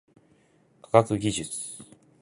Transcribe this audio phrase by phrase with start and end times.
[0.81, 1.83] 科学技術